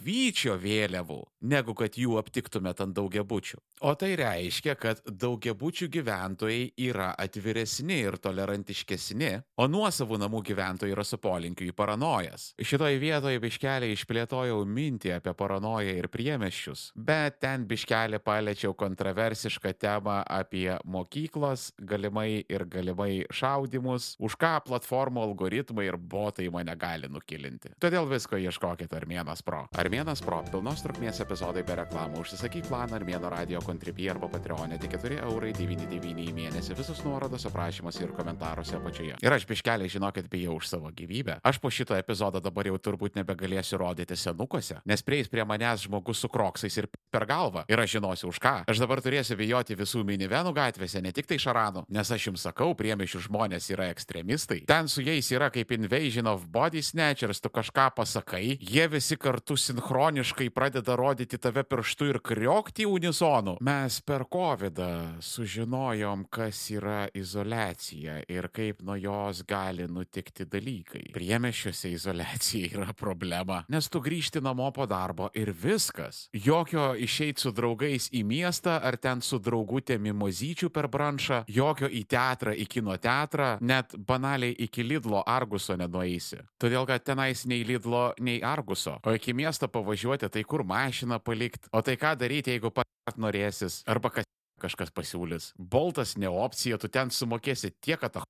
vyčio 0.48 0.56
vėliavų, 0.56 1.18
negu 1.42 1.74
kad 1.74 1.96
jų 1.96 2.18
aptiktumėt 2.18 2.80
ant 2.80 2.96
daugiabučių. 2.96 3.58
O 3.80 3.94
tai 3.94 4.16
reiškia, 4.16 4.74
kad 4.78 5.00
daugiabučių 5.06 5.88
gyventojai 5.88 6.72
yra 6.88 7.14
atviresni 7.18 8.00
ir 8.02 8.18
tolerantiškesni, 8.18 9.42
o 9.56 9.68
nuosavų 9.68 10.18
namų 10.18 10.42
gyventojai 10.48 10.92
yra 10.92 11.04
su 11.04 11.18
polinkiu 11.18 11.68
į 11.68 11.74
paranojas. 11.76 12.54
Šitoje 12.58 12.98
vietoje 12.98 13.38
biškelį 13.38 13.92
išplėtojau 13.94 14.64
mintį 14.66 15.14
apie 15.18 15.34
paranoją 15.34 15.94
ir 15.98 16.08
priemeščius, 16.08 16.92
bet 16.96 17.40
ten 17.40 17.66
biškelį 17.68 18.18
paliečiau 18.24 18.74
kontroversišką 18.74 19.74
temą 19.78 20.22
apie 20.24 20.78
mokyklos, 20.84 21.72
galimai 21.78 22.44
ir 22.48 22.66
galimai 22.66 23.26
šaudimus, 23.30 24.16
už 24.18 24.38
ką 24.38 24.56
platformų 24.66 25.22
algoritmai 25.28 25.86
ir 25.88 25.98
botai 25.98 26.48
mane 26.50 26.74
gali 26.78 27.10
nukilinti. 27.10 27.76
Todėl 27.78 28.08
visko 28.10 28.38
ieškokite 28.40 28.98
Armėnas 28.98 29.44
Pro. 29.46 29.66
Armėnas 29.78 30.22
Pro- 30.24 30.37
pilnos 30.46 30.80
trukmės 30.84 31.18
epizodai 31.22 31.64
be 31.66 31.74
reklamų. 31.80 32.22
Užsisakyk 32.22 32.68
planą 32.70 32.96
Armėno 32.98 33.28
radio 33.32 33.60
kontribį 33.64 34.08
arba 34.14 34.28
Patreonė 34.32 34.78
tik 34.80 34.94
4 34.96 35.18
eurai 35.26 35.50
99 35.56 36.24
į 36.24 36.32
mėnesį. 36.36 36.76
Visus 36.78 37.02
nuorodos 37.04 37.44
aprašymuose 37.50 38.04
ir 38.06 38.14
komentaruose 38.16 38.76
apačioje. 38.78 39.18
Ir 39.20 39.34
aš 39.34 39.44
biškeliai 39.50 39.90
žinokit 39.92 40.30
bijau 40.30 40.56
už 40.60 40.70
savo 40.70 40.88
gyvybę. 40.94 41.40
Aš 41.44 41.60
po 41.60 41.70
šito 41.74 41.96
epizodo 41.98 42.40
dabar 42.40 42.70
jau 42.70 42.78
turbūt 42.78 43.18
nebegalėsiu 43.18 43.80
rodyti 43.82 44.16
senukose, 44.16 44.78
nes 44.88 45.04
prieis 45.04 45.28
prie 45.28 45.44
manęs 45.44 45.84
žmogus 45.84 46.22
su 46.24 46.30
kroksais 46.32 46.80
ir 46.80 46.88
per 47.12 47.26
galvą. 47.28 47.66
Ir 47.68 47.82
aš 47.82 47.98
žinosiu 47.98 48.30
už 48.32 48.40
ką. 48.42 48.54
Aš 48.70 48.80
dabar 48.80 49.02
turėsiu 49.04 49.36
bijoti 49.36 49.76
visų 49.78 50.04
minivenų 50.08 50.54
gatvėse, 50.56 51.02
ne 51.04 51.12
tik 51.12 51.28
tai 51.28 51.40
šaranų, 51.42 51.84
nes 51.92 52.14
aš 52.14 52.30
jums 52.30 52.46
sakau, 52.48 52.72
priemišių 52.78 53.24
žmonės 53.28 53.68
yra 53.74 53.90
ekstremistai. 53.92 54.62
Ten 54.68 54.88
su 54.88 55.04
jais 55.04 55.28
yra 55.34 55.50
kaip 55.52 55.76
Invasion 55.76 56.30
of 56.30 56.48
Body 56.52 56.82
Snatchers, 56.82 57.42
tu 57.44 57.52
kažką 57.52 57.90
pasakai, 57.96 58.58
jie 58.60 58.88
visi 58.88 59.18
kartu 59.20 59.56
sinchroniškai 59.58 60.27
pradeda 60.54 60.96
rodyti 60.96 61.38
tave 61.38 61.62
pirštu 61.64 62.06
ir 62.06 62.18
kriokti 62.24 62.86
unisonu. 62.86 63.56
Mes 63.60 64.00
per 64.00 64.24
COVID 64.32 64.80
sužinojom, 65.20 66.24
kas 66.30 66.70
yra 66.70 67.08
izolacija 67.14 68.22
ir 68.28 68.48
kaip 68.48 68.82
nuo 68.82 68.96
jos 68.96 69.42
gali 69.48 69.86
nutikti 69.88 70.44
dalykai. 70.44 71.12
Priemešiuose 71.12 71.90
izolacija 71.92 72.68
yra 72.72 72.92
problema, 72.92 73.64
nes 73.68 73.88
tu 73.88 74.00
grįžti 74.00 74.40
namo 74.40 74.70
po 74.72 74.86
darbo 74.86 75.30
ir 75.34 75.52
viskas. 75.52 76.28
Jokio 76.32 76.94
išeiti 76.94 77.40
su 77.40 77.52
draugais 77.52 78.10
į 78.12 78.24
miestą 78.24 78.78
ar 78.82 78.96
ten 78.96 79.20
su 79.20 79.38
draugutė 79.38 79.98
mimozyčių 79.98 80.70
per 80.74 80.88
branšą, 80.88 81.44
jokio 81.48 81.88
į 81.88 82.04
teatrą, 82.08 82.54
į 82.54 82.66
kino 82.68 82.96
teatrą, 82.96 83.56
net 83.60 83.94
banaliai 83.96 84.56
iki 84.58 84.82
Lidlo 84.82 85.22
Arguso 85.26 85.76
nenueisi. 85.76 86.40
Todėl, 86.58 86.86
kad 86.88 87.04
tenais 87.04 87.44
nei 87.46 87.64
Lidlo, 87.66 88.12
nei 88.20 88.40
Arguso. 88.42 88.98
O 89.04 89.14
iki 89.14 89.34
miesto 89.36 89.68
pavažiuoti, 90.08 90.32
tai 90.32 90.44
kur 90.44 90.64
mašiną 90.64 91.18
palikti. 91.20 91.68
O 91.72 91.82
tai 91.82 91.96
ką 91.96 92.16
daryti, 92.16 92.50
jeigu 92.50 92.70
pat 92.70 92.86
norėsis. 93.16 93.84
Arba 93.86 94.10
kas 94.10 94.24
kažkas 94.60 94.90
pasiūlys. 94.90 95.54
Boltas 95.56 96.16
ne 96.16 96.28
opcija, 96.28 96.78
tu 96.78 96.88
ten 96.88 97.10
sumokėsi 97.10 97.72
tiek, 97.80 98.00
kad 98.00 98.24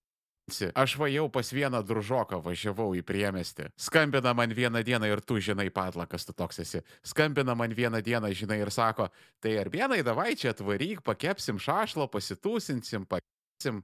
Aš 0.75 0.97
va 0.97 1.11
jau 1.12 1.28
pas 1.28 1.44
vieną 1.44 1.82
družoką 1.85 2.40
važiavau 2.40 2.94
į 2.97 3.02
priemestį. 3.04 3.68
Skambina 3.76 4.32
man 4.32 4.49
vieną 4.49 4.80
dieną 4.80 5.04
ir 5.04 5.20
tu 5.20 5.37
žinai 5.37 5.68
padla, 5.68 6.06
kas 6.08 6.25
tu 6.25 6.32
toks 6.32 6.58
esi. 6.64 6.80
Skambina 7.04 7.54
man 7.54 7.68
vieną 7.76 8.00
dieną, 8.00 8.32
žinai, 8.32 8.62
ir 8.64 8.70
sako, 8.73 9.11
tai 9.44 9.58
ar 9.61 9.68
vienai 9.68 10.00
davai 10.00 10.32
čia 10.40 10.54
atvaryk, 10.54 11.04
pakepsim 11.04 11.61
šašlo, 11.61 12.08
pasitūsinsim. 12.08 13.04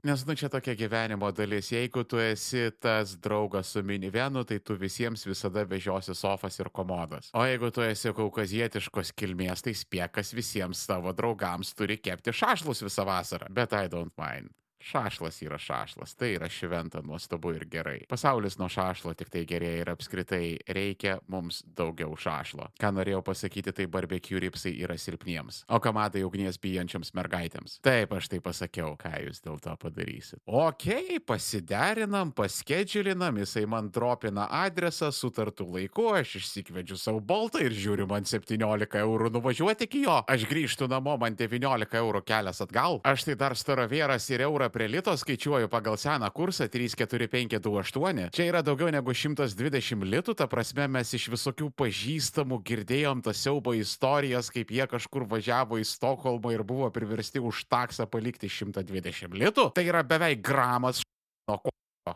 Nes, 0.03 0.23
nu, 0.25 0.35
čia 0.39 0.47
tokia 0.49 0.75
gyvenimo 0.79 1.27
dalis. 1.35 1.71
Jeigu 1.73 2.05
tu 2.07 2.19
esi 2.21 2.69
tas 2.79 3.17
draugas 3.19 3.73
su 3.75 3.83
minivenu, 3.83 4.45
tai 4.47 4.59
tu 4.63 4.77
visiems 4.79 5.25
visada 5.27 5.65
vežiosi 5.67 6.15
sofas 6.15 6.59
ir 6.59 6.69
komodas. 6.71 7.29
O 7.35 7.43
jeigu 7.43 7.71
tu 7.75 7.83
esi 7.83 8.13
kaukazietiškos 8.15 9.11
kilmės, 9.19 9.65
tai 9.65 9.75
spiekas 9.75 10.31
visiems 10.37 10.85
savo 10.87 11.11
draugams 11.11 11.75
turi 11.75 11.99
kepti 11.99 12.31
šašlus 12.31 12.85
visą 12.87 13.07
vasarą. 13.07 13.51
Bet 13.51 13.75
I 13.75 13.89
don't 13.91 14.15
mind. 14.15 14.55
Šašlas 14.85 15.41
yra 15.41 15.57
šašlas, 15.57 16.13
tai 16.13 16.35
yra 16.35 16.45
šventa, 16.51 17.01
nuostabu 17.01 17.55
ir 17.55 17.63
gerai. 17.65 18.03
Pasaulis 18.09 18.59
nuo 18.61 18.67
šašlo 18.69 19.15
tik 19.17 19.31
tai 19.33 19.41
gerėja 19.49 19.81
ir 19.81 19.89
apskritai 19.89 20.59
reikia 20.77 21.15
mums 21.31 21.63
daugiau 21.77 22.13
šašlo. 22.13 22.67
Ką 22.77 22.91
norėjau 22.93 23.23
pasakyti, 23.25 23.73
tai 23.73 23.87
barbecue 23.89 24.37
ripsai 24.43 24.75
yra 24.85 24.93
silpniems, 25.01 25.63
o 25.73 25.79
kamadai 25.81 26.21
ugnies 26.27 26.59
bijančiams 26.61 27.15
mergaitėms. 27.17 27.79
Taip, 27.85 28.13
aš 28.13 28.29
tai 28.29 28.39
pasakiau, 28.45 28.93
ką 29.01 29.09
jūs 29.23 29.41
dėl 29.41 29.57
to 29.63 29.73
padarysit. 29.81 30.43
Ok, 30.45 30.85
pasiderinam, 31.25 32.35
paskedžiulinam, 32.37 33.41
jisai 33.41 33.65
man 33.65 33.89
dropina 33.89 34.45
adresą 34.61 35.09
sutartų 35.09 35.65
laiku, 35.79 36.11
aš 36.13 36.37
išsikvedžiu 36.43 36.99
savo 37.01 37.23
boltą 37.25 37.63
ir 37.65 37.73
žiūriu 37.73 38.05
man 38.11 38.29
17 38.29 39.01
eurų 39.01 39.33
nuvažiuoti 39.33 39.89
iki 39.89 40.05
jo. 40.05 40.21
Aš 40.29 40.45
grįžtu 40.51 40.91
namo, 40.93 41.17
man 41.17 41.33
19 41.33 41.99
eurų 42.03 42.21
kelias 42.29 42.61
atgal. 42.61 43.01
Aš 43.01 43.25
tai 43.31 43.39
dar 43.41 43.57
staravėras 43.57 44.29
ir 44.29 44.45
eurą 44.45 44.69
prie 44.75 44.89
lito 44.91 45.13
skaičiuoju 45.15 45.69
pagal 45.71 45.95
seną 45.97 46.27
kursą 46.35 46.67
34528. 46.67 48.27
Čia 48.35 48.47
yra 48.49 48.59
daugiau 48.59 48.91
negu 48.91 49.13
120 49.15 50.03
litų, 50.03 50.35
ta 50.35 50.49
prasme 50.51 50.89
mes 50.91 51.13
iš 51.15 51.29
visokių 51.31 51.69
pažįstamų 51.79 52.59
girdėjom 52.67 53.23
tas 53.23 53.39
siaubo 53.39 53.71
istorijas, 53.77 54.51
kaip 54.51 54.73
jie 54.75 54.83
kažkur 54.91 55.23
važiavo 55.31 55.79
į 55.79 55.87
Stokholmą 55.87 56.51
ir 56.57 56.65
buvo 56.67 56.91
priversti 56.91 57.39
už 57.39 57.63
taksą 57.71 58.09
palikti 58.11 58.51
120 58.51 59.39
litų. 59.39 59.69
Tai 59.71 59.87
yra 59.87 60.03
beveik 60.03 60.43
gramas 60.43 61.05
nuo 61.47 61.61
ko. 61.63 61.71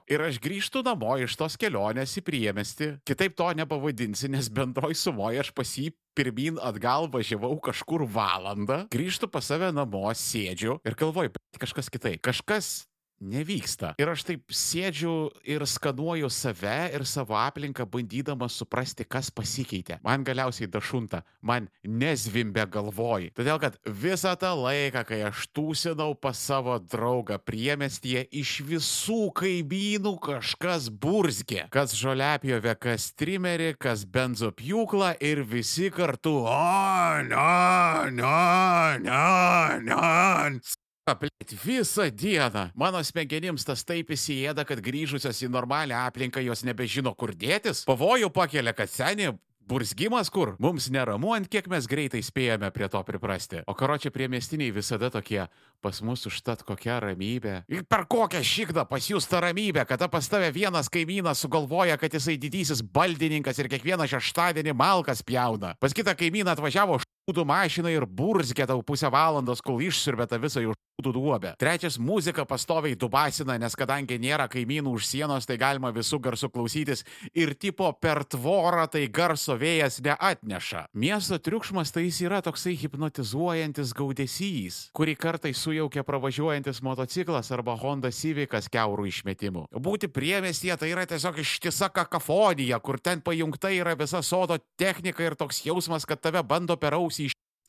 Ir 0.09 0.21
aš 0.21 0.37
grįžtu 0.41 0.83
namo 0.85 1.15
iš 1.17 1.33
tos 1.39 1.55
kelionės 1.57 2.13
į 2.19 2.21
priemesti, 2.27 2.91
kitaip 3.09 3.33
to 3.39 3.47
nepavadinsi, 3.57 4.29
nes 4.29 4.51
bendroj 4.53 4.93
sumoje 4.97 5.41
aš 5.41 5.49
pas 5.57 5.71
jį 5.81 5.89
pirmin 6.17 6.59
atgal 6.61 7.09
važiavau 7.09 7.55
kažkur 7.63 8.05
valandą, 8.05 8.83
grįžtu 8.93 9.29
pas 9.31 9.49
save 9.49 9.71
namo, 9.73 10.05
sėdžiu 10.13 10.77
ir 10.85 10.97
galvoju, 10.99 11.33
kažkas 11.57 11.89
kitaip, 11.89 12.21
kažkas 12.25 12.88
nevyksta. 13.21 13.93
Ir 13.99 14.11
aš 14.11 14.25
taip 14.27 14.53
sėdžiu 14.53 15.13
ir 15.47 15.65
skanuoju 15.67 16.29
save 16.33 16.89
ir 16.95 17.05
savo 17.07 17.37
aplinką, 17.39 17.85
bandydamas 17.89 18.57
suprasti, 18.59 19.05
kas 19.05 19.29
pasikeitė. 19.33 19.99
Man 20.05 20.23
galiausiai 20.27 20.69
dašunta, 20.71 21.23
man 21.41 21.69
nezvimbė 21.83 22.65
galvoj. 22.71 23.29
Todėl, 23.37 23.59
kad 23.61 23.77
visą 23.85 24.35
tą 24.39 24.53
laiką, 24.57 25.03
kai 25.07 25.21
aš 25.29 25.47
tūsinau 25.55 26.13
pas 26.19 26.39
savo 26.39 26.77
draugą 26.79 27.39
priemestyje, 27.43 28.25
iš 28.41 28.59
visų 28.67 29.21
kaimynų 29.39 30.15
kažkas 30.23 30.89
burzgė. 30.89 31.67
Kas 31.73 31.95
žoliapjovė, 31.99 32.75
kas 32.79 33.11
trimerį, 33.19 33.73
kas 33.79 34.05
benzopjūklą 34.09 35.15
ir 35.23 35.43
visi 35.47 35.89
kartu. 35.93 36.39
O, 36.49 37.23
no, 37.29 38.09
no, 38.15 38.37
no, 39.03 39.25
no. 39.85 40.88
Aplėt 41.09 41.53
visą 41.63 42.09
dieną. 42.13 42.69
Mano 42.77 43.01
smegenims 43.03 43.65
tas 43.65 43.81
taip 43.87 44.11
įsijėda, 44.13 44.65
kad 44.69 44.81
grįžusios 44.85 45.41
į 45.41 45.49
normalią 45.49 46.05
aplinką 46.09 46.43
jos 46.45 46.65
nebežino, 46.67 47.15
kur 47.17 47.33
dėtis. 47.33 47.85
Pavojų 47.89 48.29
pakelia, 48.35 48.75
kad 48.77 48.91
seniai 48.93 49.33
burzgimas 49.69 50.29
kur? 50.33 50.55
Mums 50.59 50.89
neramu, 50.89 51.31
ant 51.35 51.49
kiek 51.49 51.67
mes 51.69 51.85
greitai 51.89 52.21
spėjame 52.25 52.71
prie 52.73 52.89
to 52.89 53.01
priprasti. 53.05 53.61
O 53.69 53.75
karočią 53.77 54.09
prie 54.13 54.29
miestiniai 54.31 54.73
visada 54.73 55.11
tokie, 55.13 55.43
pas 55.81 56.01
mus 56.05 56.25
užtat 56.29 56.63
kokia 56.65 56.97
ramybė. 57.05 57.55
Ir 57.69 57.85
per 57.89 58.07
kokią 58.09 58.41
šikdą 58.45 58.87
pas 58.89 59.09
jūs 59.11 59.29
ta 59.29 59.43
ramybė, 59.45 59.85
kada 59.89 60.09
pas 60.11 60.29
tave 60.29 60.49
vienas 60.55 60.89
kaimynas 60.89 61.41
sugalvoja, 61.45 61.99
kad 62.01 62.17
jisai 62.17 62.39
didysis 62.41 62.81
baldininkas 62.81 63.61
ir 63.61 63.69
kiekvieną 63.69 64.09
šeštadienį 64.09 64.73
malkas 64.77 65.21
pjauna. 65.25 65.75
Pas 65.79 65.93
kitą 65.93 66.17
kaimyną 66.17 66.57
atvažiavo 66.57 66.97
šūdų 67.29 67.45
mašina 67.45 67.91
ir 67.93 68.05
burzgė 68.09 68.65
tau 68.65 68.81
pusę 68.81 69.09
valandos, 69.13 69.61
kol 69.61 69.81
išsirbė 69.85 70.25
tą 70.29 70.39
visą 70.41 70.63
jų 70.63 70.73
šūdų 70.99 71.13
duobę. 71.13 71.53
Trečias, 71.59 71.97
muzika 71.97 72.45
pastoviai 72.45 72.95
dubasina, 72.95 73.57
nes 73.57 73.75
kadangi 73.75 74.19
nėra 74.19 74.49
kaimynų 74.51 74.91
už 74.97 75.05
sienos, 75.07 75.45
tai 75.45 75.57
galima 75.57 75.91
visų 75.95 76.19
garsų 76.19 76.49
klausytis 76.51 77.05
ir 77.33 77.53
tipo 77.55 77.91
per 78.01 78.23
tvorą 78.25 78.87
tai 78.91 79.07
garso 79.07 79.55
vėjas 79.55 80.01
neatneša. 80.03 80.87
Miesto 80.93 81.39
triukšmas 81.39 81.93
tai 81.93 82.07
jis 82.07 82.21
yra 82.25 82.41
toksai 82.43 82.75
hipnotizuojantis 82.79 83.93
gaudesys, 83.95 84.79
kurį 84.97 85.15
kartai 85.19 85.53
sujaukia 85.53 86.03
pravažiuojantis 86.03 86.81
motociklas 86.83 87.51
arba 87.55 87.77
Honda 87.79 88.11
Civicas 88.11 88.67
keurų 88.71 89.07
išmetimu. 89.09 89.67
Būti 89.71 90.09
priemestyje 90.11 90.79
tai 90.81 90.91
yra 90.91 91.05
tiesiog 91.07 91.39
ištisa 91.45 91.91
kakofonija, 91.95 92.81
kur 92.83 92.99
ten 92.99 93.21
pajungta 93.21 93.71
yra 93.71 93.95
visa 93.99 94.21
sodo 94.25 94.59
technika 94.79 95.23
ir 95.23 95.37
toks 95.39 95.63
jausmas, 95.65 96.07
kad 96.09 96.19
tave 96.19 96.43
bando 96.43 96.75
per 96.79 96.97
ausį 96.97 97.18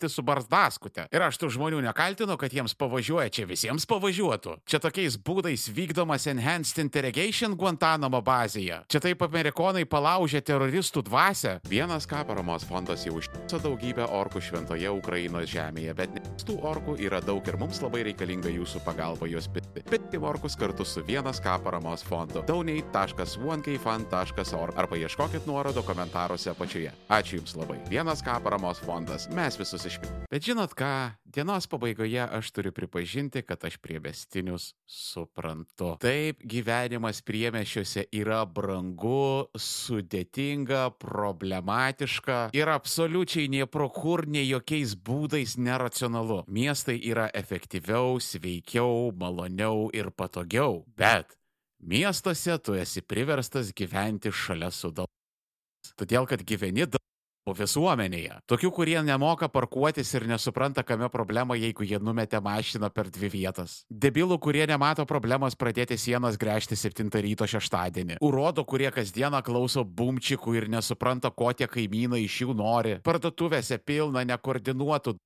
iš 0.04 0.12
su 0.16 0.22
barzdaskute. 0.22 1.06
Ir 1.12 1.22
aš 1.22 1.38
tų 1.40 1.50
žmonių 1.56 1.80
nekaltinu, 1.84 2.36
kad 2.40 2.52
jiems 2.52 2.74
pavažiuoja, 2.78 3.30
čia 3.32 3.46
visiems 3.48 3.86
pavažiuotų. 3.90 4.56
Čia 4.68 4.78
tokiais 4.82 5.18
būdais 5.20 5.68
vykdomas 5.74 6.26
Enhanced 6.30 6.78
Interrogation 6.82 7.56
Guantanamo 7.56 8.20
bazėje. 8.24 8.78
Čia 8.90 9.00
taip 9.04 9.22
amerikonai 9.26 9.84
palaužė 9.84 10.40
teroristų 10.44 11.02
dvasę. 11.08 11.52
Vienas 11.68 12.06
ką 12.10 12.20
paramos 12.28 12.64
fondas 12.68 13.06
jau 13.06 13.14
užtiso 13.18 13.58
daugybę 13.62 14.04
orkų 14.06 14.40
šventoje 14.44 14.90
Ukrainos 14.90 15.48
žemėje, 15.50 15.94
bet 15.98 16.10
tų 16.46 16.54
orkų 16.70 16.92
yra 17.02 17.20
daug 17.24 17.48
ir 17.48 17.56
mums 17.60 17.82
labai 17.82 18.02
reikalinga 18.10 18.50
jūsų 18.54 18.78
pagalba 18.86 19.26
juos 19.30 19.46
pitti. 19.50 19.80
Pitti 19.90 20.16
orkus 20.20 20.56
kartu 20.58 20.84
su 20.84 21.00
vienas 21.06 21.40
ką 21.42 21.58
paramos 21.64 22.02
fondu. 22.06 22.42
donate.onekfan.org 22.46 24.78
arba 24.80 24.96
ieškokit 24.96 25.46
nuorodų 25.48 25.82
komentaruose 25.86 26.50
apačioje. 26.52 26.92
Ačiū 27.10 27.40
Jums 27.40 27.56
labai. 27.56 27.78
Vienas 27.90 28.22
ką 28.24 28.36
paramos 28.44 28.78
fondas. 28.84 29.28
Mes 29.34 29.58
visus 29.58 29.86
išpildėme. 29.90 30.26
Bet 30.30 30.46
žinot 30.46 30.74
ką, 30.78 30.90
dienos 31.26 31.66
pabaigoje 31.70 32.22
aš 32.22 32.50
turiu 32.54 32.70
pripažinti, 32.74 33.42
kad 33.42 33.64
aš 33.66 33.80
prievestinius 33.82 34.70
suprantu. 34.86 35.96
Taip, 36.02 36.44
gyvenimas 36.46 37.18
priemešiuose 37.26 38.06
yra 38.14 38.44
brangu, 38.46 39.50
sudėtinga, 39.58 40.84
problematiška 41.02 42.38
ir 42.54 42.70
absoliučiai 42.70 43.50
nie 43.50 43.66
pro 43.66 43.90
kur, 43.90 44.22
nei 44.30 44.46
jokiais 44.46 44.94
būdais 44.94 45.56
neracionalu. 45.58 46.44
Miestai 46.46 47.00
yra 47.10 47.26
efektyviau, 47.34 48.20
sveikiau, 48.22 49.10
maloniau 49.18 49.90
ir 49.96 50.12
patogiau. 50.14 50.84
Bet 50.94 51.34
miestuose 51.82 52.60
tu 52.62 52.78
esi 52.78 53.02
priverstas 53.02 53.74
gyventi 53.74 54.30
šalia 54.30 54.70
sudal. 54.70 55.10
Todėl, 55.98 56.26
kad 56.28 56.44
gyveni 56.46 56.86
dal 56.86 57.00
visuomenėje. 57.56 58.40
Tokių, 58.50 58.70
kurie 58.74 58.96
nemoka 59.04 59.48
parkuotis 59.52 60.12
ir 60.14 60.26
nesupranta, 60.30 60.84
kame 60.86 61.08
problema, 61.12 61.56
jeigu 61.58 61.86
jie 61.86 62.00
numetė 62.02 62.40
mašiną 62.44 62.90
per 62.94 63.10
dvi 63.12 63.30
vietas. 63.32 63.80
Debilų, 63.90 64.38
kurie 64.42 64.66
nemato 64.70 65.06
problemos 65.06 65.56
pradėti 65.58 65.98
sienas 65.98 66.38
gręžti 66.40 66.78
7 66.78 67.10
ryto 67.26 67.48
šeštadienį. 67.50 68.20
Urodo, 68.24 68.64
kurie 68.64 68.90
kasdieną 68.94 69.42
klauso 69.46 69.84
bumčikų 69.84 70.56
ir 70.58 70.68
nesupranta, 70.72 71.30
ko 71.30 71.52
tie 71.52 71.68
kaimynai 71.70 72.24
iš 72.26 72.42
jų 72.44 72.56
nori. 72.56 72.98
Parduotuvėse 73.06 73.80
pilna 73.84 74.24
nekoordinuotų 74.28 75.16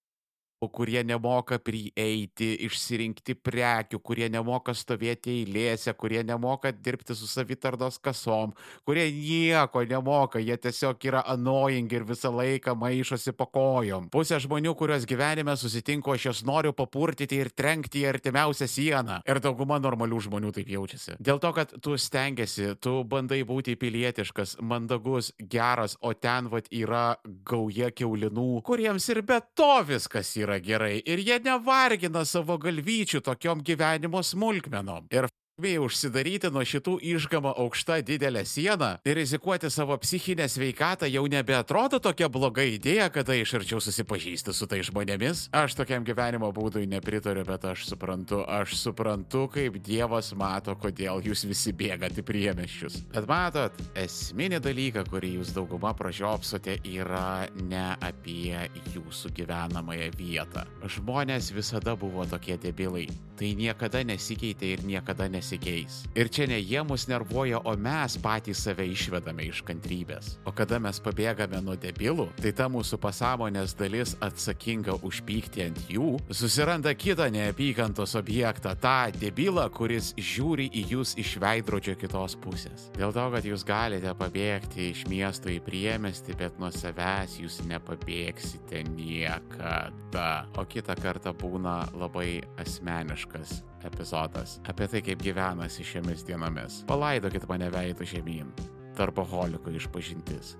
kurie 0.72 1.02
nemoka 1.04 1.58
prieiti, 1.62 2.50
išsirinkti 2.66 3.36
prekių, 3.36 4.00
kurie 4.04 4.28
nemoka 4.32 4.74
stovėti 4.74 5.40
eilėse, 5.40 5.94
kurie 5.98 6.22
nemoka 6.26 6.72
dirbti 6.72 7.16
su 7.16 7.28
savitardos 7.30 7.98
kasom, 8.02 8.54
kurie 8.86 9.06
nieko 9.12 9.84
nemoka, 9.88 10.40
jie 10.42 10.56
tiesiog 10.56 11.04
yra 11.08 11.24
annoying 11.34 11.92
ir 11.92 12.06
visą 12.08 12.32
laiką 12.34 12.76
maišosi 12.78 13.34
po 13.36 13.48
kojom. 13.52 14.08
Pusė 14.14 14.40
žmonių, 14.44 14.74
kuriuos 14.78 15.06
gyvenime 15.08 15.56
susitinku, 15.58 16.14
aš 16.14 16.28
jas 16.30 16.44
noriu 16.46 16.74
papurtyti 16.76 17.38
ir 17.40 17.52
trenkti 17.54 18.04
į 18.04 18.10
artimiausią 18.14 18.68
sieną. 18.70 19.20
Ir 19.28 19.40
dauguma 19.44 19.80
normalių 19.82 20.22
žmonių 20.28 20.54
taip 20.56 20.70
jaučiasi. 20.72 21.18
Dėl 21.24 21.40
to, 21.42 21.52
kad 21.56 21.74
tu 21.84 21.96
stengiasi, 22.00 22.74
tu 22.82 22.96
bandai 23.08 23.42
būti 23.46 23.76
pilietiškas, 23.80 24.58
mandagus, 24.64 25.32
geras, 25.38 25.96
o 26.00 26.14
ten 26.14 26.50
vad 26.52 26.68
yra 26.74 27.16
gauja 27.46 27.90
keulinų, 27.94 28.62
kuriems 28.66 29.08
ir 29.12 29.22
be 29.26 29.40
to 29.56 29.72
viskas 29.86 30.34
yra 30.40 30.53
yra 30.54 30.58
gerai 30.58 31.02
ir 31.04 31.18
jie 31.18 31.38
nevargina 31.42 32.24
savo 32.24 32.58
galvyčių 32.58 33.20
tokiom 33.20 33.62
gyvenimo 33.64 34.22
smulkmenom. 34.22 35.06
Ir 35.10 35.26
Vėjai 35.54 35.84
užsidaryti 35.86 36.48
nuo 36.50 36.64
šitų 36.66 36.96
išgama 37.14 37.52
aukšta 37.62 38.00
didelė 38.02 38.40
siena 38.42 38.88
ir 39.06 39.14
rizikuoti 39.14 39.68
savo 39.70 39.94
psichinę 40.02 40.48
sveikatą 40.50 41.06
jau 41.06 41.20
nebeatrodo 41.30 42.00
tokia 42.02 42.26
bloga 42.26 42.64
idėja, 42.66 43.06
kada 43.14 43.36
iš 43.38 43.52
arčiau 43.60 43.78
susipažįsti 43.78 44.50
su 44.50 44.66
tai 44.66 44.80
žmonėmis. 44.82 45.44
Aš 45.54 45.76
tokiam 45.78 46.02
gyvenimo 46.02 46.48
būdui 46.56 46.88
nepritariu, 46.90 47.44
bet 47.46 47.68
aš 47.70 47.84
suprantu, 47.86 48.40
aš 48.50 48.74
suprantu, 48.80 49.44
kaip 49.54 49.78
Dievas 49.78 50.32
mato, 50.34 50.74
kodėl 50.74 51.22
jūs 51.22 51.46
visi 51.46 51.70
bėgate 51.70 52.26
priemeščius. 52.26 53.04
Bet 53.14 53.30
matot, 53.30 53.78
esminį 53.94 54.58
dalyką, 54.64 55.06
kurį 55.06 55.36
jūs 55.36 55.54
dauguma 55.54 55.94
pražiopsote, 55.94 56.80
yra 56.96 57.46
ne 57.62 57.84
apie 58.02 58.58
jūsų 58.96 59.30
gyvenamąją 59.38 60.10
vietą. 60.18 60.66
Žmonės 60.98 61.54
visada 61.54 61.94
buvo 61.94 62.26
tokie 62.26 62.58
debilai. 62.58 63.06
Tai 63.38 63.54
niekada 63.58 64.02
nesikeitė 64.06 64.74
ir 64.74 64.86
niekada 64.86 65.26
nesikeitė 65.30 65.43
nesikeis. 65.44 66.04
Ir 66.16 66.28
čia 66.28 66.46
ne 66.48 66.58
jie 66.60 66.82
mus 66.82 67.06
nervuoja, 67.08 67.60
o 67.64 67.76
mes 67.76 68.16
patys 68.18 68.64
save 68.64 68.86
išvedame 68.88 69.44
iš 69.50 69.62
kantrybės. 69.66 70.38
O 70.46 70.52
kada 70.52 70.78
mes 70.80 71.00
pabėgame 71.00 71.60
nuo 71.62 71.76
debilų, 71.76 72.30
tai 72.40 72.52
ta 72.56 72.68
mūsų 72.72 72.98
pasąmonės 73.02 73.76
dalis 73.76 74.16
atsakinga 74.24 74.96
už 75.04 75.20
pyktį 75.26 75.66
ant 75.66 75.80
jų, 75.90 76.16
susiranda 76.30 76.94
kitą 76.94 77.28
neapykantos 77.34 78.16
objektą, 78.16 78.74
tą 78.80 79.12
debilą, 79.18 79.68
kuris 79.74 80.14
žiūri 80.16 80.70
į 80.72 80.86
jūs 80.94 81.14
iš 81.20 81.36
veidrodžio 81.42 81.96
kitos 82.00 82.38
pusės. 82.40 82.88
Dėl 82.96 83.12
to, 83.12 83.26
kad 83.34 83.44
jūs 83.44 83.66
galite 83.66 84.14
pabėgti 84.16 84.90
iš 84.92 85.04
miesto 85.10 85.52
į 85.52 85.60
priemestį, 85.64 86.38
bet 86.40 86.58
nuo 86.62 86.72
savęs 86.72 87.38
jūs 87.42 87.60
nepabėgsite 87.68 88.84
niekada. 88.94 90.46
O 90.56 90.64
kitą 90.68 90.96
kartą 91.02 91.34
būna 91.36 91.82
labai 91.98 92.40
asmeniškas 92.62 93.60
epizodas 93.86 94.58
apie 94.70 94.88
tai, 94.90 95.02
kaip 95.04 95.22
gyvenasi 95.24 95.86
šiomis 95.86 96.24
dienomis. 96.28 96.82
Palaidokit 96.88 97.48
mane 97.50 97.70
veidų 97.74 98.08
žemyn. 98.16 98.50
Darboholiko 98.98 99.72
išpažintis. 99.74 100.54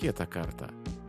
Kitą 0.00 0.26
kartą 0.26 0.70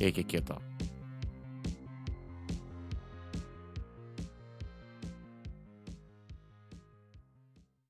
Iki 0.00 0.24
kito. 0.24 0.56